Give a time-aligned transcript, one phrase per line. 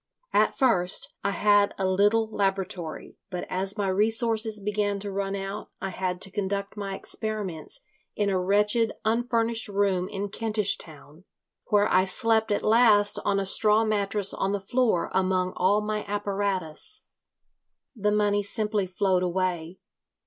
[0.33, 5.69] At first I had a little laboratory, but as my resources began to run out
[5.79, 7.83] I had to conduct my experiments
[8.15, 11.25] in a wretched unfurnished room in Kentish Town,
[11.65, 16.03] where I slept at last on a straw mattress on the floor among all my
[16.07, 17.05] apparatus.
[17.95, 19.77] The money simply flowed away.